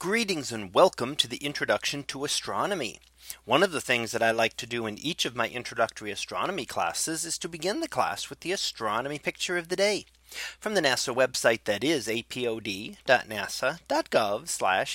[0.00, 3.00] Greetings and welcome to the introduction to astronomy.
[3.44, 6.64] One of the things that I like to do in each of my introductory astronomy
[6.64, 10.06] classes is to begin the class with the astronomy picture of the day
[10.58, 12.96] from the NASA website that is apod.nasa.gov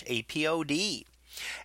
[0.09, 1.05] apod.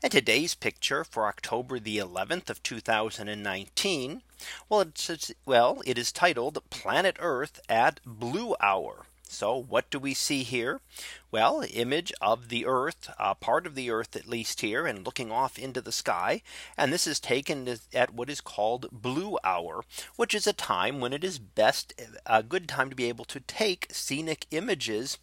[0.03, 4.21] And today's picture for October the 11th of 2019.
[4.69, 9.07] Well, it's well, it is titled Planet Earth at Blue Hour.
[9.31, 10.81] So what do we see here?
[11.31, 15.31] Well, image of the Earth, uh, part of the Earth at least here and looking
[15.31, 16.43] off into the sky.
[16.77, 19.85] And this is taken at what is called blue hour,
[20.17, 21.95] which is a time when it is best
[22.27, 25.19] a good time to be able to take scenic images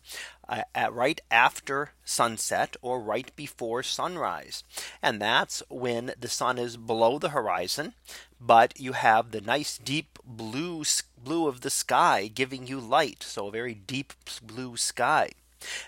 [0.47, 4.63] uh, at right after sunset or right before sunrise.
[5.01, 7.93] And that's when the sun is below the horizon,
[8.39, 10.83] but you have the nice deep blue blue
[11.61, 13.23] the sky giving you light.
[13.23, 15.31] So a very deep blue sky.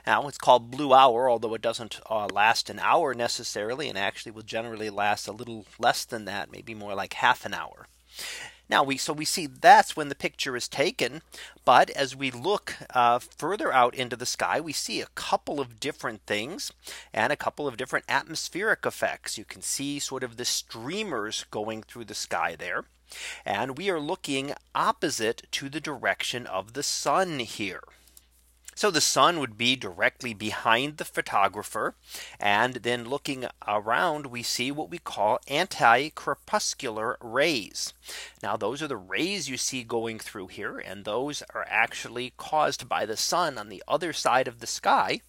[0.06, 4.32] Now it's called blue hour, although it doesn't uh, last an hour necessarily and actually
[4.32, 7.88] will generally last a little less than that, maybe more like half an hour.
[8.70, 11.22] Now we so we see that's when the picture is taken.
[11.66, 15.80] But as we look uh, further out into the sky, we see a couple of
[15.80, 16.72] different things
[17.14, 19.38] and a couple of different atmospheric effects.
[19.38, 22.86] You can see sort of the streamers going through the sky there.
[23.44, 27.82] And we are looking opposite to the direction of the sun here.
[28.80, 31.96] So the sun would be directly behind the photographer.
[32.40, 37.94] And then looking around, we see what we call anti crepuscular rays.
[38.42, 40.80] Now those are the rays you see going through here.
[40.80, 45.20] And those are actually caused by the sun on the other side of the sky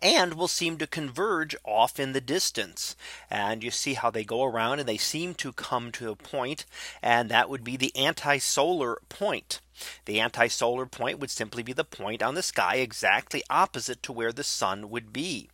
[0.00, 2.96] and will seem to converge off in the distance.
[3.28, 6.64] And you see how they go around and they seem to come to a point
[7.02, 9.60] and that would be the anti-solar point.
[10.04, 14.32] The anti-solar point would simply be the point on the sky exactly opposite to where
[14.32, 15.48] the sun would be.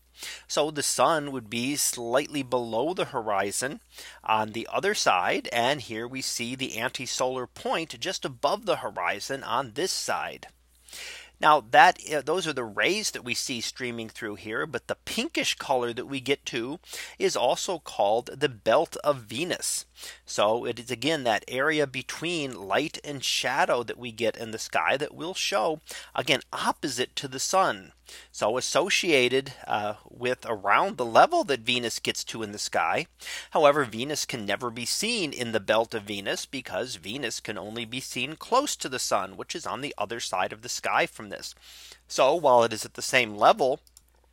[0.48, 3.80] So the sun would be slightly below the horizon
[4.24, 5.48] on the other side.
[5.52, 10.48] And here we see the anti-solar point just above the horizon on this side.
[11.40, 14.66] Now that those are the rays that we see streaming through here.
[14.66, 16.80] But the pinkish color that we get to
[17.18, 19.84] is also called the belt of Venus.
[20.24, 24.58] So it is again that area between light and shadow that we get in the
[24.58, 25.80] sky that will show
[26.14, 27.92] again opposite to the sun.
[28.32, 33.06] So associated uh, with around the level that Venus gets to in the sky.
[33.50, 37.84] However, Venus can never be seen in the belt of Venus because Venus can only
[37.84, 41.06] be seen close to the sun, which is on the other side of the sky
[41.06, 41.54] from this.
[42.08, 43.80] So while it is at the same level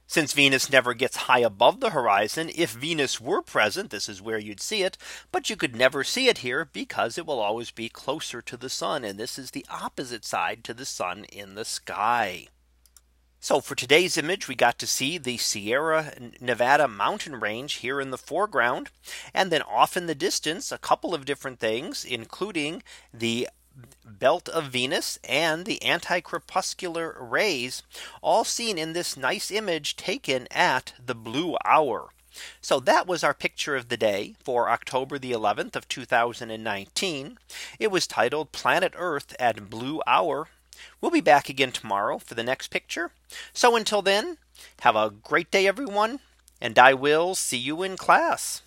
[0.06, 4.38] since Venus never gets high above the horizon, if Venus were present, this is where
[4.38, 4.98] you'd see it.
[5.32, 8.70] But you could never see it here because it will always be closer to the
[8.70, 9.04] sun.
[9.04, 12.48] And this is the opposite side to the sun in the sky.
[13.44, 18.10] So for today's image, we got to see the Sierra Nevada mountain range here in
[18.10, 18.90] the foreground.
[19.34, 22.84] And then off in the distance, a couple of different things, including
[23.14, 23.50] the
[24.06, 27.84] belt of Venus and the anti crepuscular rays
[28.22, 32.12] all seen in this nice image taken at the blue hour.
[32.62, 37.38] So that was our picture of the day for October the 11th of 2019.
[37.78, 40.48] It was titled Planet Earth at Blue Hour
[41.00, 43.12] We'll be back again tomorrow for the next picture.
[43.54, 44.38] So until then,
[44.82, 46.20] have a great day, everyone.
[46.60, 48.63] And I will see you in class.